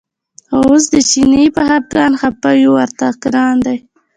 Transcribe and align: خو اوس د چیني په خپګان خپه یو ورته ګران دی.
خو 0.47 0.57
اوس 0.67 0.83
د 0.93 0.95
چیني 1.09 1.45
په 1.55 1.61
خپګان 1.69 2.11
خپه 2.21 2.49
یو 2.63 2.71
ورته 2.77 3.07
ګران 3.23 3.55
دی. 3.65 3.77